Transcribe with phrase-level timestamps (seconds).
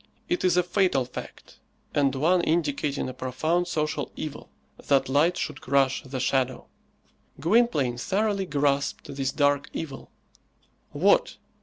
[0.27, 1.59] It is a fatal fact,
[1.93, 4.49] and one indicating a profound social evil,
[4.87, 6.65] that light should crush the shadow!
[7.39, 10.09] Gwynplaine thoroughly grasped this dark evil.
[10.89, 11.37] What!